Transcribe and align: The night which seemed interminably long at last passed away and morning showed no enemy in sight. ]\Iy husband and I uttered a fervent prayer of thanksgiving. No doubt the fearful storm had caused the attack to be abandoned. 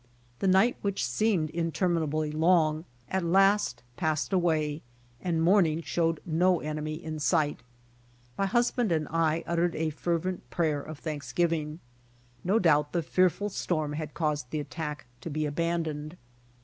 The 0.39 0.47
night 0.47 0.77
which 0.81 1.05
seemed 1.05 1.51
interminably 1.51 2.31
long 2.31 2.85
at 3.07 3.23
last 3.23 3.83
passed 3.97 4.33
away 4.33 4.81
and 5.21 5.43
morning 5.43 5.83
showed 5.83 6.19
no 6.25 6.59
enemy 6.59 6.95
in 6.95 7.19
sight. 7.19 7.59
]\Iy 8.39 8.47
husband 8.47 8.91
and 8.91 9.07
I 9.11 9.43
uttered 9.45 9.75
a 9.75 9.91
fervent 9.91 10.49
prayer 10.49 10.81
of 10.81 10.97
thanksgiving. 10.97 11.81
No 12.43 12.57
doubt 12.57 12.93
the 12.93 13.03
fearful 13.03 13.49
storm 13.49 13.93
had 13.93 14.15
caused 14.15 14.49
the 14.49 14.59
attack 14.59 15.05
to 15.21 15.29
be 15.29 15.45
abandoned. 15.45 16.17